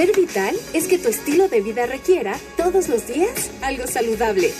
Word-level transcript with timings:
Ser 0.00 0.16
vital 0.16 0.56
es 0.72 0.88
que 0.88 0.96
tu 0.96 1.10
estilo 1.10 1.48
de 1.48 1.60
vida 1.60 1.84
requiera, 1.84 2.34
todos 2.56 2.88
los 2.88 3.06
días, 3.06 3.50
algo 3.60 3.86
saludable. 3.86 4.50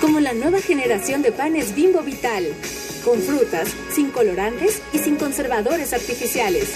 Como 0.00 0.20
la 0.20 0.32
nueva 0.32 0.60
generación 0.60 1.20
de 1.20 1.32
panes 1.32 1.74
Bimbo 1.74 2.00
Vital. 2.00 2.46
Con 3.04 3.20
frutas, 3.20 3.70
sin 3.92 4.12
colorantes 4.12 4.82
y 4.92 4.98
sin 4.98 5.16
conservadores 5.16 5.92
artificiales. 5.92 6.74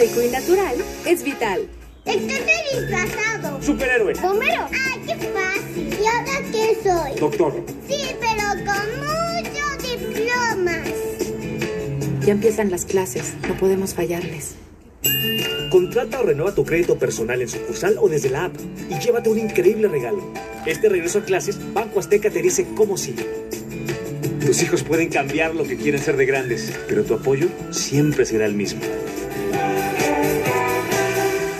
Rico 0.00 0.20
y 0.20 0.30
natural 0.30 0.74
es 1.06 1.22
vital. 1.22 1.68
Estoy 2.04 2.80
disfrazado. 2.80 3.62
Superhéroe. 3.62 4.14
Bombero. 4.14 4.62
¡Ah, 4.62 4.96
qué 5.06 5.14
fácil! 5.14 5.96
¿Y 5.96 6.06
ahora 6.06 6.42
qué 6.50 6.76
soy? 6.82 7.20
Doctor. 7.20 7.64
Sí, 7.88 8.16
pero 8.18 8.48
con 8.66 8.84
muchos 8.98 10.16
diplomas. 10.16 10.88
Ya 12.26 12.32
empiezan 12.32 12.72
las 12.72 12.84
clases, 12.84 13.34
no 13.46 13.56
podemos 13.56 13.94
fallarles. 13.94 14.56
Contrata 15.70 16.20
o 16.20 16.24
renueva 16.24 16.52
tu 16.52 16.64
crédito 16.64 16.98
personal 16.98 17.40
en 17.40 17.48
sucursal 17.48 17.96
o 18.00 18.08
desde 18.08 18.28
la 18.28 18.46
app 18.46 18.56
y 18.90 18.98
llévate 18.98 19.30
un 19.30 19.38
increíble 19.38 19.86
regalo. 19.86 20.20
Este 20.66 20.88
regreso 20.88 21.20
a 21.20 21.24
clases, 21.24 21.58
Banco 21.72 22.00
Azteca 22.00 22.28
te 22.28 22.42
dice 22.42 22.66
cómo 22.76 22.96
sigue. 22.96 23.24
Tus 24.44 24.62
hijos 24.62 24.82
pueden 24.82 25.10
cambiar 25.10 25.54
lo 25.54 25.62
que 25.64 25.76
quieren 25.76 26.02
ser 26.02 26.16
de 26.16 26.26
grandes, 26.26 26.72
pero 26.88 27.04
tu 27.04 27.14
apoyo 27.14 27.48
siempre 27.70 28.26
será 28.26 28.46
el 28.46 28.54
mismo. 28.54 28.80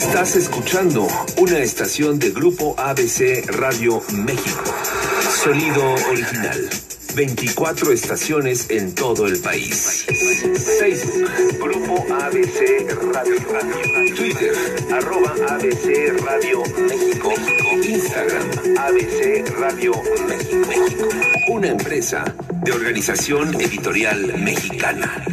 Estás 0.01 0.35
escuchando 0.35 1.07
una 1.39 1.61
estación 1.61 2.19
de 2.19 2.33
Grupo 2.33 2.75
ABC 2.79 3.47
Radio 3.47 4.03
México. 4.13 4.75
Sonido 5.45 5.95
original. 6.11 6.69
24 7.15 7.93
estaciones 7.93 8.69
en 8.71 8.95
todo 8.95 9.27
el 9.27 9.39
país. 9.41 10.05
Facebook, 10.79 11.31
Grupo 11.59 12.07
ABC 12.15 12.89
Radio. 13.13 13.37
Twitter, 14.17 14.53
arroba 14.93 15.35
ABC 15.49 16.21
Radio 16.25 16.63
México. 16.89 17.33
Instagram, 17.83 18.77
ABC 18.79 19.49
Radio 19.59 19.93
México. 20.29 21.09
Una 21.49 21.69
empresa 21.69 22.25
de 22.63 22.73
organización 22.73 23.55
editorial 23.61 24.39
mexicana. 24.39 25.25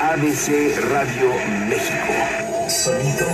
ABC 0.00 0.76
Radio 0.90 1.32
México. 1.68 2.68
Sonido 2.68 3.26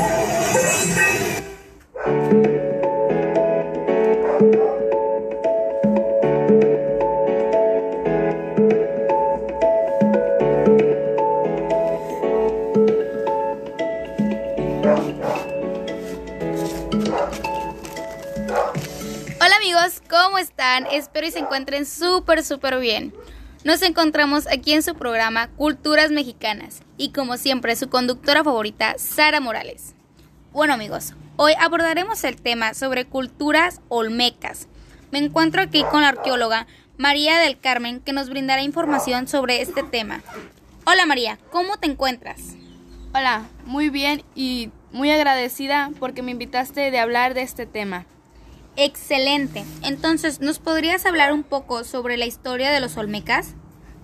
amigos, 19.59 20.01
¿cómo 20.09 20.39
están? 20.39 20.87
Espero 20.87 21.27
y 21.27 21.33
se 21.33 21.41
encuentren 21.41 21.85
súper, 21.85 22.45
súper 22.45 22.79
bien. 22.79 23.13
Nos 23.65 23.83
encontramos 23.83 24.47
aquí 24.47 24.73
en 24.73 24.85
su 24.85 24.95
programa 24.95 25.49
Culturas 25.49 26.13
Mexicanas 26.13 26.83
y 26.97 27.11
como 27.11 27.37
siempre 27.37 27.75
su 27.75 27.89
conductora 27.89 28.45
favorita, 28.45 28.95
Sara 28.99 29.41
Morales. 29.41 29.97
Bueno 30.53 30.75
amigos, 30.75 31.15
hoy 31.35 31.55
abordaremos 31.59 32.23
el 32.23 32.41
tema 32.41 32.73
sobre 32.73 33.05
culturas 33.05 33.81
olmecas. 33.89 34.69
Me 35.11 35.19
encuentro 35.19 35.61
aquí 35.61 35.83
con 35.91 36.03
la 36.03 36.11
arqueóloga 36.11 36.69
María 36.97 37.39
del 37.39 37.59
Carmen 37.59 37.99
que 37.99 38.13
nos 38.13 38.31
brindará 38.31 38.63
información 38.63 39.27
sobre 39.27 39.61
este 39.61 39.83
tema. 39.83 40.23
Hola 40.85 41.05
María, 41.05 41.37
¿cómo 41.51 41.79
te 41.79 41.91
encuentras? 41.91 42.55
Hola, 43.13 43.43
muy 43.65 43.89
bien 43.91 44.23
y 44.37 44.71
muy 44.93 45.11
agradecida 45.11 45.91
porque 45.99 46.23
me 46.23 46.31
invitaste 46.31 46.93
de 46.93 46.99
hablar 47.01 47.35
de 47.35 47.43
este 47.43 47.67
tema. 47.67 48.07
Excelente. 48.81 49.65
Entonces, 49.83 50.41
¿nos 50.41 50.61
podrías 50.61 51.05
hablar 51.05 51.33
un 51.33 51.43
poco 51.43 51.83
sobre 51.83 52.17
la 52.17 52.27
historia 52.27 52.71
de 52.71 52.79
los 52.79 52.97
olmecas? 52.97 53.57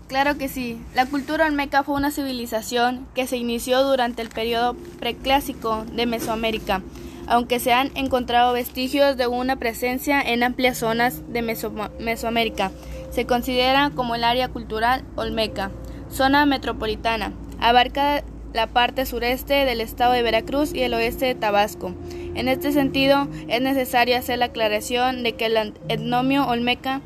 Claro 0.08 0.36
que 0.36 0.48
sí. 0.48 0.80
La 0.96 1.06
cultura 1.06 1.46
olmeca 1.46 1.84
fue 1.84 1.94
una 1.94 2.10
civilización 2.10 3.06
que 3.14 3.28
se 3.28 3.36
inició 3.36 3.84
durante 3.84 4.20
el 4.20 4.30
periodo 4.30 4.74
preclásico 4.98 5.84
de 5.92 6.06
Mesoamérica, 6.06 6.82
aunque 7.28 7.60
se 7.60 7.72
han 7.72 7.96
encontrado 7.96 8.52
vestigios 8.52 9.16
de 9.16 9.28
una 9.28 9.54
presencia 9.60 10.20
en 10.20 10.42
amplias 10.42 10.78
zonas 10.78 11.22
de 11.32 11.42
Meso 11.42 11.72
Mesoamérica. 12.00 12.72
Se 13.12 13.26
considera 13.26 13.92
como 13.94 14.16
el 14.16 14.24
área 14.24 14.48
cultural 14.48 15.04
olmeca, 15.14 15.70
zona 16.10 16.46
metropolitana. 16.46 17.32
Abarca 17.60 18.24
la 18.52 18.66
parte 18.66 19.06
sureste 19.06 19.64
del 19.64 19.80
estado 19.80 20.14
de 20.14 20.22
Veracruz 20.22 20.74
y 20.74 20.82
el 20.82 20.94
oeste 20.94 21.26
de 21.26 21.34
Tabasco. 21.36 21.94
En 22.34 22.49
este 22.49 22.72
sentido, 22.72 23.28
es 23.49 23.61
necesario 23.61 24.17
hacer 24.17 24.39
la 24.39 24.47
aclaración 24.47 25.22
de 25.22 25.33
que 25.33 25.47
el 25.47 25.75
etnomio 25.89 26.47
olmeca 26.47 27.00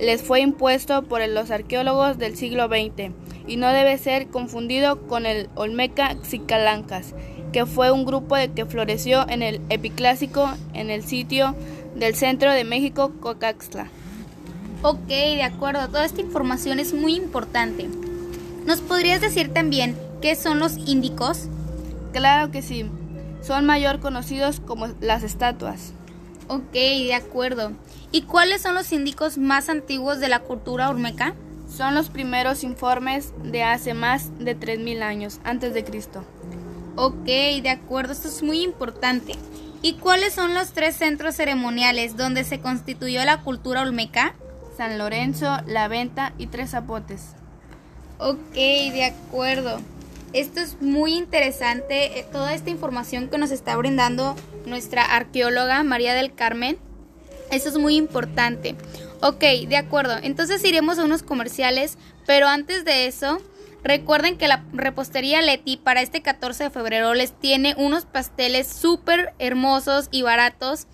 les 0.00 0.22
fue 0.22 0.40
impuesto 0.40 1.02
por 1.02 1.26
los 1.28 1.50
arqueólogos 1.50 2.18
del 2.18 2.36
siglo 2.36 2.68
XX 2.68 3.12
y 3.48 3.56
no 3.56 3.72
debe 3.72 3.98
ser 3.98 4.28
confundido 4.28 5.06
con 5.08 5.26
el 5.26 5.48
olmeca 5.56 6.16
xicalancas, 6.22 7.14
que 7.52 7.66
fue 7.66 7.90
un 7.90 8.04
grupo 8.04 8.36
de 8.36 8.52
que 8.52 8.66
floreció 8.66 9.28
en 9.28 9.42
el 9.42 9.60
epiclásico 9.70 10.48
en 10.74 10.90
el 10.90 11.02
sitio 11.02 11.56
del 11.96 12.14
centro 12.14 12.52
de 12.52 12.64
México, 12.64 13.12
Cocaxtla. 13.20 13.88
Ok, 14.82 15.08
de 15.08 15.42
acuerdo, 15.42 15.88
toda 15.88 16.04
esta 16.04 16.20
información 16.20 16.78
es 16.78 16.94
muy 16.94 17.16
importante. 17.16 17.88
¿Nos 18.64 18.80
podrías 18.80 19.20
decir 19.20 19.52
también 19.52 19.96
qué 20.20 20.36
son 20.36 20.60
los 20.60 20.76
índicos? 20.76 21.48
Claro 22.12 22.52
que 22.52 22.62
sí, 22.62 22.84
son 23.42 23.66
mayor 23.66 24.00
conocidos 24.00 24.60
como 24.60 24.88
las 25.00 25.22
estatuas. 25.22 25.92
Ok, 26.48 26.72
de 26.72 27.14
acuerdo. 27.14 27.72
¿Y 28.10 28.22
cuáles 28.22 28.62
son 28.62 28.74
los 28.74 28.90
índicos 28.92 29.36
más 29.38 29.68
antiguos 29.68 30.18
de 30.18 30.28
la 30.28 30.40
cultura 30.40 30.88
olmeca? 30.88 31.34
Son 31.68 31.94
los 31.94 32.08
primeros 32.08 32.64
informes 32.64 33.32
de 33.42 33.62
hace 33.62 33.92
más 33.92 34.30
de 34.38 34.58
3.000 34.58 35.02
años 35.02 35.40
antes 35.44 35.74
de 35.74 35.84
Cristo. 35.84 36.24
Ok, 36.96 37.26
de 37.26 37.70
acuerdo, 37.70 38.12
esto 38.12 38.28
es 38.28 38.42
muy 38.42 38.62
importante. 38.62 39.34
¿Y 39.82 39.94
cuáles 39.94 40.32
son 40.32 40.54
los 40.54 40.72
tres 40.72 40.96
centros 40.96 41.36
ceremoniales 41.36 42.16
donde 42.16 42.42
se 42.42 42.60
constituyó 42.60 43.24
la 43.24 43.42
cultura 43.42 43.82
olmeca? 43.82 44.34
San 44.76 44.98
Lorenzo, 44.98 45.58
La 45.66 45.86
Venta 45.86 46.32
y 46.38 46.46
Tres 46.48 46.70
Zapotes. 46.70 47.34
Ok, 48.18 48.54
de 48.54 49.04
acuerdo. 49.04 49.80
Esto 50.34 50.60
es 50.60 50.80
muy 50.82 51.14
interesante, 51.14 52.18
eh, 52.18 52.26
toda 52.30 52.52
esta 52.52 52.68
información 52.68 53.28
que 53.28 53.38
nos 53.38 53.50
está 53.50 53.74
brindando 53.76 54.36
nuestra 54.66 55.02
arqueóloga 55.02 55.82
María 55.84 56.14
del 56.14 56.34
Carmen. 56.34 56.78
Eso 57.50 57.70
es 57.70 57.78
muy 57.78 57.96
importante. 57.96 58.76
Ok, 59.22 59.40
de 59.66 59.76
acuerdo. 59.78 60.18
Entonces 60.22 60.62
iremos 60.64 60.98
a 60.98 61.04
unos 61.04 61.22
comerciales, 61.22 61.96
pero 62.26 62.46
antes 62.46 62.84
de 62.84 63.06
eso, 63.06 63.40
recuerden 63.82 64.36
que 64.36 64.48
la 64.48 64.64
repostería 64.74 65.40
Leti 65.40 65.78
para 65.78 66.02
este 66.02 66.20
14 66.20 66.64
de 66.64 66.70
febrero 66.70 67.14
les 67.14 67.32
tiene 67.32 67.74
unos 67.78 68.04
pasteles 68.04 68.66
súper 68.66 69.32
hermosos 69.38 70.08
y 70.10 70.20
baratos, 70.20 70.86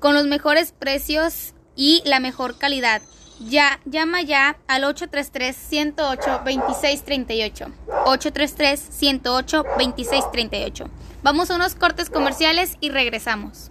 con 0.00 0.14
los 0.14 0.26
mejores 0.26 0.72
precios 0.72 1.54
y 1.76 2.02
la 2.04 2.18
mejor 2.18 2.58
calidad. 2.58 3.00
Ya, 3.38 3.80
llama 3.84 4.22
ya 4.22 4.56
al 4.66 4.84
833-108-2638. 4.84 7.70
833-108-2638. 8.06 10.88
Vamos 11.22 11.50
a 11.50 11.56
unos 11.56 11.74
cortes 11.74 12.08
comerciales 12.08 12.78
y 12.80 12.88
regresamos. 12.90 13.70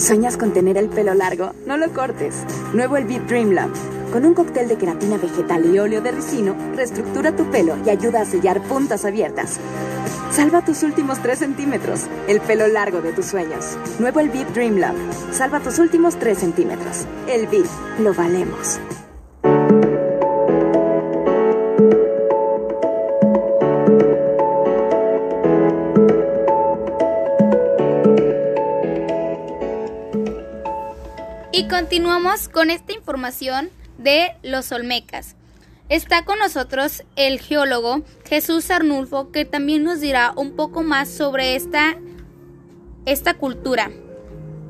¿Sueñas 0.00 0.38
con 0.38 0.54
tener 0.54 0.78
el 0.78 0.88
pelo 0.88 1.12
largo? 1.12 1.52
No 1.66 1.76
lo 1.76 1.92
cortes. 1.92 2.34
Nuevo 2.72 2.96
el 2.96 3.04
Beat 3.04 3.26
Dream 3.26 3.50
Lab. 3.50 3.68
Con 4.10 4.24
un 4.24 4.32
cóctel 4.32 4.66
de 4.66 4.78
queratina 4.78 5.18
vegetal 5.18 5.66
y 5.66 5.78
óleo 5.78 6.00
de 6.00 6.10
ricino, 6.10 6.56
reestructura 6.74 7.36
tu 7.36 7.50
pelo 7.50 7.76
y 7.84 7.90
ayuda 7.90 8.22
a 8.22 8.24
sellar 8.24 8.62
puntas 8.62 9.04
abiertas. 9.04 9.60
Salva 10.32 10.64
tus 10.64 10.82
últimos 10.84 11.20
3 11.20 11.38
centímetros, 11.38 12.06
el 12.28 12.40
pelo 12.40 12.66
largo 12.66 13.02
de 13.02 13.12
tus 13.12 13.26
sueños. 13.26 13.76
Nuevo 13.98 14.20
el 14.20 14.30
VIP 14.30 14.48
Dream 14.54 14.76
Love. 14.78 14.96
Salva 15.32 15.60
tus 15.60 15.78
últimos 15.78 16.18
3 16.18 16.38
centímetros. 16.38 17.04
El 17.28 17.46
VIP, 17.46 17.68
lo 17.98 18.14
valemos. 18.14 18.80
Y 31.52 31.66
continuamos 31.66 32.48
con 32.48 32.70
esta 32.70 32.92
información 32.92 33.70
de 33.98 34.36
los 34.44 34.70
Olmecas. 34.70 35.34
Está 35.88 36.24
con 36.24 36.38
nosotros 36.38 37.02
el 37.16 37.40
geólogo 37.40 38.02
Jesús 38.24 38.70
Arnulfo, 38.70 39.32
que 39.32 39.44
también 39.44 39.82
nos 39.82 40.00
dirá 40.00 40.32
un 40.36 40.54
poco 40.54 40.84
más 40.84 41.08
sobre 41.08 41.56
esta, 41.56 41.96
esta 43.04 43.34
cultura. 43.34 43.90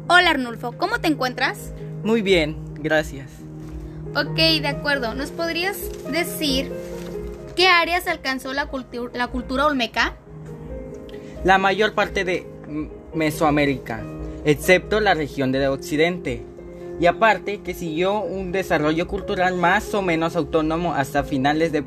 Hola 0.08 0.30
Arnulfo, 0.30 0.72
¿cómo 0.72 0.98
te 1.00 1.08
encuentras? 1.08 1.74
Muy 2.02 2.22
bien, 2.22 2.56
gracias. 2.76 3.28
Ok, 4.16 4.36
de 4.36 4.68
acuerdo. 4.68 5.14
¿Nos 5.14 5.32
podrías 5.32 5.76
decir 6.10 6.72
qué 7.56 7.68
áreas 7.68 8.06
alcanzó 8.06 8.54
la, 8.54 8.70
la 9.12 9.26
cultura 9.26 9.66
olmeca? 9.66 10.16
La 11.44 11.58
mayor 11.58 11.92
parte 11.92 12.24
de 12.24 12.46
Mesoamérica, 13.12 14.02
excepto 14.46 15.00
la 15.00 15.12
región 15.12 15.52
del 15.52 15.66
occidente 15.66 16.46
y 17.00 17.06
aparte 17.06 17.61
que 17.62 17.73
siguió 17.73 18.20
un 18.20 18.52
desarrollo 18.52 19.08
cultural 19.08 19.56
más 19.56 19.94
o 19.94 20.02
menos 20.02 20.37
autónomo 20.37 20.94
hasta 20.94 21.25
finales 21.25 21.73
del 21.73 21.85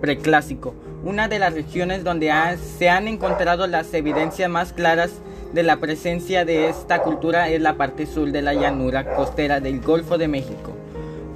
preclásico, 0.00 0.74
una 1.04 1.26
de 1.26 1.40
las 1.40 1.52
regiones 1.52 2.04
donde 2.04 2.32
se 2.78 2.88
han 2.88 3.08
encontrado 3.08 3.66
las 3.66 3.92
evidencias 3.92 4.48
más 4.48 4.72
claras 4.72 5.10
de 5.52 5.64
la 5.64 5.78
presencia 5.78 6.44
de 6.44 6.68
esta 6.68 7.02
cultura 7.02 7.48
es 7.48 7.60
la 7.60 7.76
parte 7.76 8.06
sur 8.06 8.30
de 8.30 8.42
la 8.42 8.54
llanura 8.54 9.12
costera 9.16 9.58
del 9.58 9.80
Golfo 9.80 10.16
de 10.18 10.28
México, 10.28 10.72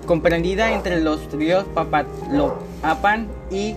comprendida 0.06 0.73
entre 0.73 1.00
los 1.00 1.33
ríos 1.33 1.65
Papaloapan 1.75 3.27
y 3.50 3.75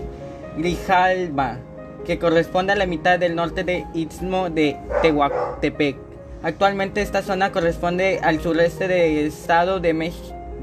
Grijalba, 0.56 1.58
que 2.04 2.20
corresponde 2.20 2.74
a 2.74 2.76
la 2.76 2.86
mitad 2.86 3.18
del 3.18 3.34
norte 3.34 3.64
del 3.64 3.84
istmo 3.92 4.50
de 4.50 4.76
Tehuantepec 5.02 6.09
Actualmente 6.42 7.02
esta 7.02 7.22
zona 7.22 7.52
corresponde 7.52 8.20
al 8.22 8.40
sureste 8.40 8.88
del 8.88 9.26
estado 9.26 9.78
de, 9.78 10.12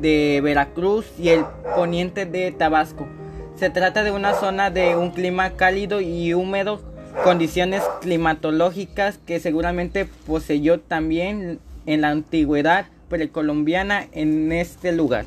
de 0.02 0.42
Veracruz 0.42 1.06
y 1.20 1.30
el 1.30 1.46
poniente 1.76 2.26
de 2.26 2.52
Tabasco. 2.52 3.08
Se 3.56 3.70
trata 3.70 4.04
de 4.04 4.10
una 4.12 4.34
zona 4.34 4.72
de 4.72 4.96
un 4.96 5.12
clima 5.12 5.52
cálido 5.52 6.02
y 6.02 6.34
húmedo, 6.34 6.82
condiciones 7.24 7.84
climatológicas 8.02 9.20
que 9.20 9.40
seguramente 9.40 10.08
poseyó 10.26 10.80
también 10.80 11.60
en 11.86 12.02
la 12.02 12.10
antigüedad 12.10 12.88
precolombiana 13.08 14.08
en 14.14 14.52
este 14.52 14.92
lugar. 14.92 15.26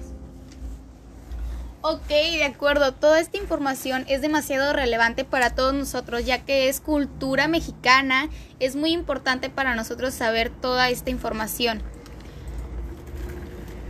Ok, 1.82 2.08
de 2.08 2.44
acuerdo. 2.44 2.92
Toda 2.92 3.20
esta 3.20 3.38
información 3.38 4.04
es 4.06 4.20
demasiado 4.20 4.74
relevante 4.74 5.24
para 5.24 5.54
todos 5.54 5.72
nosotros, 5.72 6.26
ya 6.26 6.44
que 6.44 6.68
es 6.68 6.78
cultura 6.80 7.48
mexicana. 7.48 8.28
Es 8.58 8.76
muy 8.76 8.92
importante 8.92 9.48
para 9.48 9.74
nosotros 9.74 10.12
saber 10.12 10.50
toda 10.50 10.90
esta 10.90 11.08
información. 11.08 11.82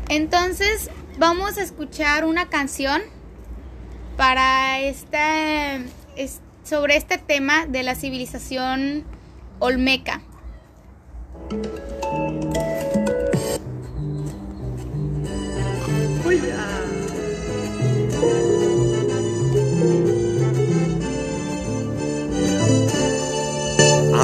Entonces, 0.09 0.89
vamos 1.19 1.59
a 1.59 1.63
escuchar 1.63 2.25
una 2.25 2.49
canción 2.49 3.03
para 4.17 4.79
esta, 4.79 5.79
sobre 6.63 6.97
este 6.97 7.19
tema 7.19 7.67
de 7.67 7.83
la 7.83 7.97
civilización 7.97 9.05
olmeca. 9.59 10.23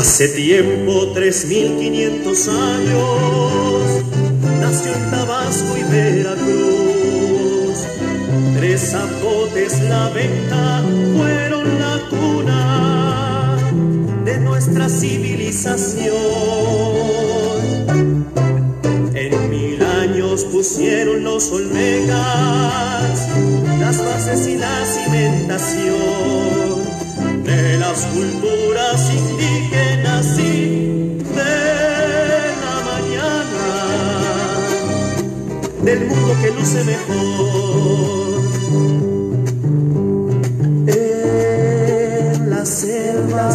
Hace 0.08 0.28
tiempo, 0.28 1.08
3500 1.14 2.48
años, 2.48 4.04
nació 4.60 4.94
en 4.94 5.10
Tabasco 5.10 5.76
y 5.76 5.82
Veracruz. 5.82 7.76
Tres 8.56 8.92
zapotes 8.92 9.82
la 9.82 10.08
venta 10.10 10.84
fueron 11.16 11.80
la 11.80 12.00
cuna 12.08 13.58
de 14.24 14.38
nuestra 14.38 14.88
civilización. 14.88 16.14
En 19.12 19.50
mil 19.50 19.82
años 19.82 20.44
pusieron 20.44 21.24
los 21.24 21.50
olmegas 21.50 23.28
las 23.80 23.98
bases 23.98 24.46
y 24.46 24.56
la 24.56 24.86
cimentación 24.86 26.55
las 27.96 28.04
culturas 28.08 29.10
indígenas 29.10 30.38
y 30.38 31.16
de 31.34 31.54
la 32.62 32.76
mañana 32.90 33.64
del 35.82 36.00
mundo 36.06 36.32
que 36.42 36.50
luce 36.50 36.84
mejor. 36.84 38.40
En 40.88 42.50
la 42.50 42.66
selva 42.66 43.48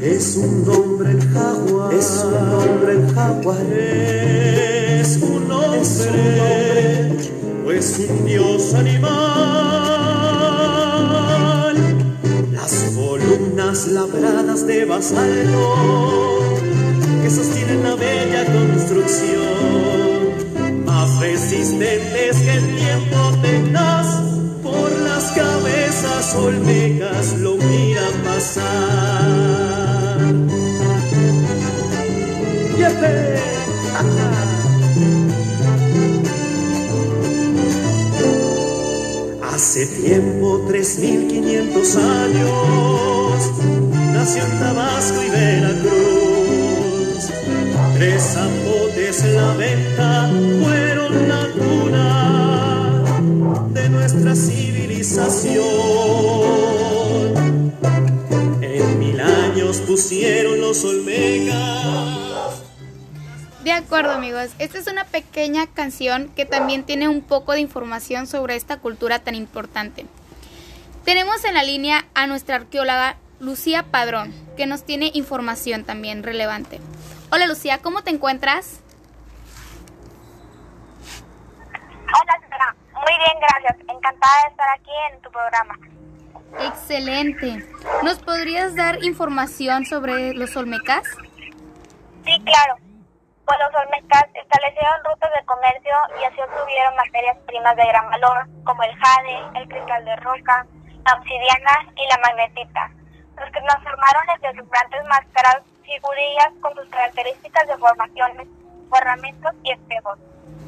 es 0.00 0.36
un 0.36 0.66
hombre 0.70 1.10
el 1.10 1.20
jaguar, 1.20 1.92
es 1.92 2.24
un 2.24 2.48
hombre 2.54 2.92
el 2.94 3.14
jaguar, 3.14 3.72
es 3.72 5.18
un 5.20 5.52
hombre, 5.52 5.82
pues 7.62 7.98
un 8.08 8.24
dios 8.24 8.72
animal. 8.72 9.55
Labradas 13.96 14.66
de 14.66 14.84
basalto 14.84 16.38
que 17.22 17.30
sostienen 17.30 17.82
la 17.82 17.94
bella 17.94 18.44
construcción, 18.44 19.44
más 20.84 21.18
resistentes 21.18 22.36
que 22.36 22.52
el 22.60 22.76
tiempo 22.76 23.16
tenaz, 23.40 24.06
por 24.62 24.90
las 24.92 25.24
cabezas 25.32 26.34
olmecas 26.34 27.38
lo 27.38 27.56
miran 27.56 28.12
pasar. 28.22 29.66
Hace 39.56 39.86
tiempo, 39.86 40.64
3500 40.68 41.96
años, 41.96 43.50
nació 44.16 44.44
en 44.44 44.58
Tabasco 44.58 45.22
y 45.22 45.30
Veracruz. 45.30 47.30
Tres 47.94 48.22
zapotes 48.22 49.22
en 49.24 49.36
la 49.36 49.54
venta 49.54 50.30
fueron 50.62 51.28
la 51.28 51.48
cuna 51.52 53.04
de 53.70 53.88
nuestra 53.90 54.34
civilización. 54.34 55.64
En 58.62 58.98
mil 58.98 59.20
años 59.20 59.76
pusieron 59.86 60.60
los 60.60 60.84
olmegas 60.84 62.16
de 63.64 63.72
acuerdo 63.72 64.12
amigos, 64.12 64.50
esta 64.60 64.78
es 64.78 64.86
una 64.86 65.04
pequeña 65.04 65.66
canción 65.66 66.30
que 66.36 66.44
también 66.44 66.84
tiene 66.84 67.08
un 67.08 67.20
poco 67.20 67.50
de 67.50 67.58
información 67.58 68.28
sobre 68.28 68.54
esta 68.54 68.76
cultura 68.76 69.18
tan 69.18 69.34
importante. 69.34 70.06
Tenemos 71.04 71.44
en 71.44 71.54
la 71.54 71.64
línea 71.64 72.06
a 72.14 72.28
nuestra 72.28 72.54
arqueóloga 72.54 73.16
Lucía 73.38 73.84
Padrón, 73.90 74.32
que 74.56 74.66
nos 74.66 74.84
tiene 74.84 75.10
información 75.14 75.84
también 75.84 76.22
relevante. 76.22 76.80
Hola 77.30 77.46
Lucía, 77.46 77.78
¿cómo 77.78 78.02
te 78.02 78.10
encuentras? 78.10 78.80
Hola 82.06 82.74
muy 82.94 83.18
bien, 83.18 83.38
gracias. 83.40 83.76
Encantada 83.88 84.42
de 84.44 84.50
estar 84.50 84.68
aquí 84.70 84.90
en 85.12 85.20
tu 85.20 85.30
programa. 85.30 85.78
Excelente. 86.60 87.66
¿Nos 88.02 88.18
podrías 88.18 88.74
dar 88.74 89.04
información 89.04 89.84
sobre 89.84 90.32
los 90.34 90.56
olmecas? 90.56 91.04
Sí, 92.24 92.42
claro 92.44 92.76
pues 93.46 93.58
los 93.60 93.82
olmecas 93.82 94.26
establecieron 94.34 95.04
rutas 95.04 95.30
de 95.32 95.46
comercio 95.46 95.94
y 96.20 96.24
así 96.24 96.40
obtuvieron 96.40 96.96
materias 96.96 97.38
primas 97.46 97.76
de 97.76 97.86
gran 97.86 98.10
valor, 98.10 98.46
como 98.64 98.82
el 98.82 98.94
jade, 98.96 99.60
el 99.60 99.68
cristal 99.68 100.04
de 100.04 100.16
roca, 100.16 100.66
la 101.06 101.14
obsidiana 101.14 101.86
y 101.94 102.08
la 102.08 102.18
magnetita, 102.18 102.90
los 103.36 103.50
que 103.50 103.60
transformaron 103.60 104.22
en 104.34 104.40
deslumbrantes 104.40 105.04
máscaras 105.04 105.62
figurillas 105.84 106.52
con 106.60 106.74
sus 106.74 106.86
características 106.86 107.66
de 107.68 107.76
formaciones, 107.76 108.48
ornamentos 108.90 109.52
y 109.62 109.72
espejos. 109.72 110.18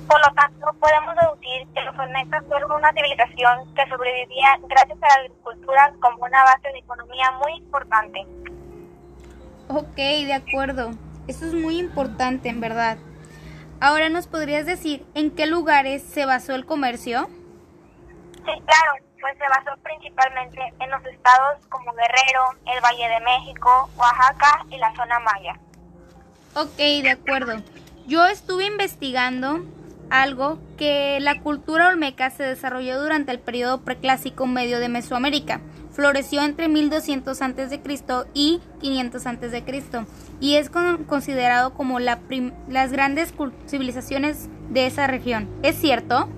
Por 0.09 0.21
lo 0.21 0.35
tanto, 0.35 0.73
podemos 0.81 1.15
deducir 1.17 1.69
que 1.75 1.83
los 1.83 1.99
olmecas 1.99 2.45
fueron 2.49 2.73
una 2.73 2.93
civilización 2.93 3.75
que 3.75 3.87
sobrevivía 3.89 4.59
gracias 4.69 4.99
a 5.03 5.09
la 5.09 5.15
agricultura 5.15 5.93
como 6.01 6.25
una 6.25 6.45
base 6.45 6.69
de 6.73 6.79
economía 6.79 7.31
muy 7.33 7.53
importante. 7.57 8.27
Ok, 9.69 9.97
de 9.97 10.35
acuerdo. 10.35 10.93
Eso 11.27 11.45
es 11.45 11.53
muy 11.53 11.79
importante, 11.79 12.49
en 12.49 12.61
verdad. 12.61 12.97
Ahora, 13.81 14.09
¿nos 14.09 14.27
podrías 14.27 14.65
decir 14.65 15.05
en 15.15 15.31
qué 15.31 15.47
lugares 15.47 16.03
se 16.03 16.25
basó 16.25 16.55
el 16.55 16.65
comercio? 16.65 17.29
Sí, 18.33 18.63
claro, 18.65 19.08
pues 19.21 19.37
se 19.39 19.49
basó 19.49 19.81
principalmente 19.83 20.61
en 20.81 20.91
los 20.91 21.05
estados 21.07 21.67
como 21.69 21.93
Guerrero, 21.93 22.55
el 22.75 22.81
Valle 22.83 23.09
de 23.09 23.21
México, 23.21 23.91
Oaxaca 23.97 24.65
y 24.71 24.79
la 24.79 24.95
zona 24.95 25.19
maya. 25.21 25.59
Ok, 26.55 26.77
de 26.77 27.11
acuerdo. 27.11 27.63
Yo 28.07 28.27
estuve 28.27 28.67
investigando 28.67 29.61
algo 30.11 30.59
que 30.77 31.19
la 31.21 31.41
cultura 31.41 31.89
olmeca 31.89 32.31
se 32.31 32.43
desarrolló 32.43 33.01
durante 33.01 33.31
el 33.31 33.41
periodo 33.41 33.83
preclásico 33.83 34.47
medio 34.47 34.81
de 34.81 34.89
Mesoamérica. 34.89 35.61
Floreció 35.93 36.43
entre 36.43 36.69
1200 36.69 37.43
a.C. 37.43 37.81
y 38.33 38.61
500 38.81 39.27
a.C. 39.27 39.65
y 40.41 40.55
es 40.55 40.71
considerado 40.71 41.75
como 41.75 41.99
la 41.99 42.21
las 42.69 42.93
grandes 42.93 43.35
civilizaciones 43.67 44.49
de 44.71 44.87
esa 44.87 45.07
región. 45.07 45.49
¿Es 45.63 45.77
cierto? 45.77 46.29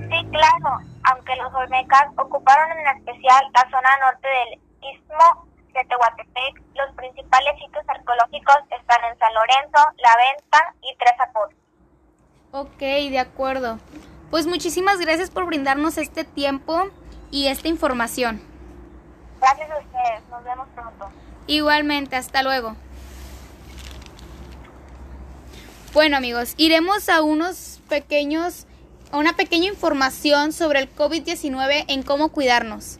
Sí, 0.00 0.26
claro, 0.30 0.80
aunque 1.04 1.34
olmecas 1.64 2.06
ocuparon 2.16 2.70
en 2.78 2.86
especial 2.98 3.44
la 3.54 3.70
zona 3.70 3.90
norte 4.04 4.28
del 4.28 4.60
istmo 4.94 5.46
de 5.72 5.84
Tehuantepec, 5.84 6.62
los 6.74 6.94
principales 6.94 7.52
sitios 7.58 7.84
arqueológicos 7.88 8.56
están 8.70 9.04
en 9.10 9.18
San 9.18 9.34
Lorenzo, 9.34 9.78
La 10.02 10.16
Venta 10.16 10.74
y 10.82 10.96
Tres 10.98 11.12
Zapotes. 11.16 11.58
Ok, 12.52 12.78
de 12.78 13.18
acuerdo. 13.18 13.78
Pues 14.30 14.46
muchísimas 14.46 15.00
gracias 15.00 15.30
por 15.30 15.46
brindarnos 15.46 15.98
este 15.98 16.24
tiempo 16.24 16.88
y 17.30 17.48
esta 17.48 17.68
información. 17.68 18.40
Gracias 19.40 19.70
a 19.70 19.78
ustedes, 19.78 20.28
nos 20.30 20.44
vemos 20.44 20.68
pronto. 20.74 21.08
Igualmente, 21.46 22.16
hasta 22.16 22.42
luego. 22.42 22.76
Bueno 25.92 26.16
amigos, 26.16 26.54
iremos 26.56 27.08
a 27.08 27.22
unos 27.22 27.80
pequeños, 27.88 28.66
una 29.16 29.36
pequeña 29.36 29.68
información 29.68 30.52
sobre 30.52 30.80
el 30.80 30.94
COVID-19 30.94 31.84
en 31.88 32.02
cómo 32.02 32.30
cuidarnos. 32.30 32.98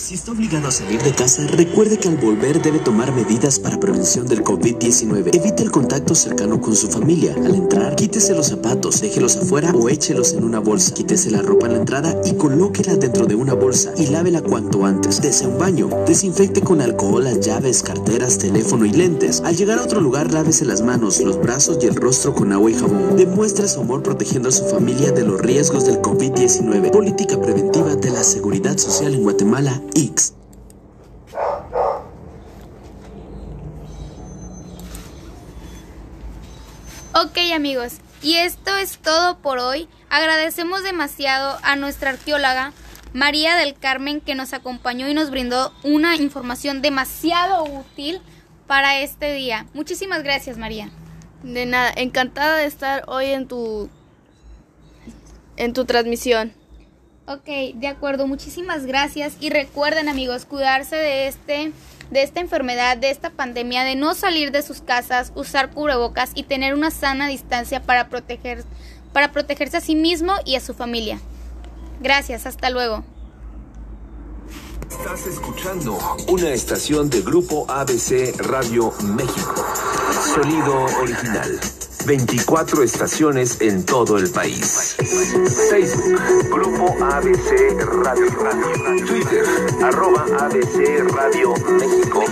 Si 0.00 0.14
está 0.14 0.32
obligado 0.32 0.66
a 0.66 0.70
salir 0.70 1.02
de 1.02 1.12
casa, 1.12 1.46
recuerde 1.46 1.98
que 1.98 2.08
al 2.08 2.16
volver 2.16 2.62
debe 2.62 2.78
tomar 2.78 3.12
medidas 3.12 3.58
para 3.58 3.78
prevención 3.78 4.26
del 4.26 4.42
COVID-19. 4.42 5.36
Evite 5.36 5.62
el 5.62 5.70
contacto 5.70 6.14
cercano 6.14 6.58
con 6.58 6.74
su 6.74 6.88
familia. 6.88 7.34
Al 7.34 7.54
entrar, 7.54 7.96
quítese 7.96 8.34
los 8.34 8.46
zapatos, 8.46 9.02
déjelos 9.02 9.36
afuera 9.36 9.72
o 9.74 9.90
échelos 9.90 10.32
en 10.32 10.44
una 10.44 10.58
bolsa. 10.58 10.94
Quítese 10.94 11.30
la 11.30 11.42
ropa 11.42 11.66
en 11.66 11.74
la 11.74 11.78
entrada 11.80 12.18
y 12.24 12.32
colóquela 12.32 12.96
dentro 12.96 13.26
de 13.26 13.34
una 13.34 13.52
bolsa 13.52 13.92
y 13.98 14.06
lávela 14.06 14.40
cuanto 14.40 14.86
antes. 14.86 15.20
Dese 15.20 15.46
un 15.46 15.58
baño. 15.58 15.90
Desinfecte 16.06 16.62
con 16.62 16.80
alcohol 16.80 17.24
las 17.24 17.40
llaves, 17.40 17.82
carteras, 17.82 18.38
teléfono 18.38 18.86
y 18.86 18.92
lentes. 18.92 19.42
Al 19.44 19.54
llegar 19.54 19.78
a 19.78 19.84
otro 19.84 20.00
lugar, 20.00 20.32
lávese 20.32 20.64
las 20.64 20.80
manos, 20.80 21.20
los 21.20 21.38
brazos 21.38 21.78
y 21.82 21.86
el 21.86 21.94
rostro 21.94 22.34
con 22.34 22.54
agua 22.54 22.70
y 22.70 22.74
jabón. 22.74 23.18
Demuestre 23.18 23.68
su 23.68 23.80
amor 23.80 24.02
protegiendo 24.02 24.48
a 24.48 24.52
su 24.52 24.64
familia 24.64 25.12
de 25.12 25.24
los 25.24 25.38
riesgos 25.42 25.84
del 25.84 26.00
COVID-19. 26.00 26.90
Política 26.90 27.38
preventiva 27.38 27.96
de 27.96 28.10
la 28.10 28.24
seguridad 28.24 28.78
social 28.78 29.12
en 29.12 29.22
Guatemala 29.24 29.78
X. 29.94 30.34
Ok 37.12 37.38
amigos, 37.54 37.94
y 38.22 38.36
esto 38.36 38.76
es 38.76 38.98
todo 38.98 39.38
por 39.38 39.58
hoy. 39.58 39.88
Agradecemos 40.08 40.82
demasiado 40.82 41.58
a 41.62 41.76
nuestra 41.76 42.10
arqueóloga 42.10 42.72
María 43.12 43.56
del 43.56 43.74
Carmen 43.74 44.20
que 44.20 44.34
nos 44.34 44.52
acompañó 44.52 45.08
y 45.08 45.14
nos 45.14 45.30
brindó 45.30 45.72
una 45.82 46.16
información 46.16 46.82
demasiado 46.82 47.64
útil 47.64 48.20
para 48.66 49.00
este 49.00 49.32
día. 49.32 49.66
Muchísimas 49.74 50.22
gracias 50.22 50.56
María. 50.56 50.90
De 51.42 51.66
nada, 51.66 51.92
encantada 51.96 52.56
de 52.56 52.66
estar 52.66 53.04
hoy 53.08 53.26
en 53.26 53.48
tu 53.48 53.90
en 55.56 55.72
tu 55.72 55.84
transmisión. 55.84 56.54
Ok, 57.32 57.76
de 57.76 57.86
acuerdo, 57.86 58.26
muchísimas 58.26 58.86
gracias 58.86 59.34
y 59.38 59.50
recuerden 59.50 60.08
amigos 60.08 60.46
cuidarse 60.46 60.96
de 60.96 61.28
este 61.28 61.72
de 62.10 62.24
esta 62.24 62.40
enfermedad, 62.40 62.96
de 62.96 63.10
esta 63.10 63.30
pandemia, 63.30 63.84
de 63.84 63.94
no 63.94 64.16
salir 64.16 64.50
de 64.50 64.62
sus 64.62 64.80
casas, 64.80 65.30
usar 65.36 65.70
cubrebocas 65.70 66.32
y 66.34 66.42
tener 66.42 66.74
una 66.74 66.90
sana 66.90 67.28
distancia 67.28 67.80
para 67.80 68.08
proteger 68.08 68.64
para 69.12 69.30
protegerse 69.30 69.76
a 69.76 69.80
sí 69.80 69.94
mismo 69.94 70.34
y 70.44 70.56
a 70.56 70.60
su 70.60 70.74
familia. 70.74 71.20
Gracias, 72.00 72.46
hasta 72.46 72.68
luego. 72.68 73.04
Estás 74.90 75.24
escuchando 75.28 75.98
una 76.26 76.48
estación 76.48 77.10
de 77.10 77.22
Grupo 77.22 77.64
ABC 77.70 78.34
Radio 78.40 78.92
México. 79.04 79.54
Sonido 80.34 80.84
original. 81.00 81.60
24 82.06 82.82
estaciones 82.82 83.60
en 83.60 83.84
todo 83.84 84.16
el 84.18 84.30
país. 84.30 84.96
Facebook, 85.70 86.20
Grupo 86.50 86.96
ABC 87.04 87.78
Radio. 88.02 88.26
Radio. 88.40 89.06
Twitter, 89.06 89.44
arroba 89.82 90.24
ABC 90.40 91.04
Radio 91.14 91.54
México. 91.78 92.24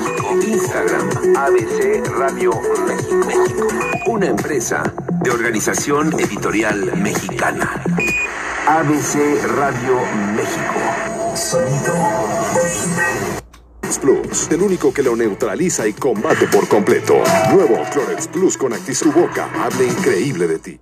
Instagram, 0.47 1.37
ABC 1.37 2.07
Radio 2.19 2.53
México. 2.87 3.69
Una 4.07 4.27
empresa 4.27 4.83
de 5.23 5.31
organización 5.31 6.13
editorial 6.19 6.97
mexicana. 6.97 7.83
ABC 8.67 9.17
Radio 9.57 9.99
México. 10.35 11.37
Sonido. 11.37 13.28
El 14.51 14.63
único 14.63 14.93
que 14.93 15.03
lo 15.03 15.15
neutraliza 15.15 15.87
y 15.87 15.93
combate 15.93 16.47
por 16.47 16.67
completo. 16.67 17.23
Nuevo 17.53 17.83
Clorox 17.93 18.29
Plus 18.29 18.57
con 18.57 18.73
Actis 18.73 19.01
tu 19.01 19.13
boca. 19.13 19.51
Hable 19.63 19.85
increíble 19.87 20.47
de 20.47 20.59
ti. 20.59 20.81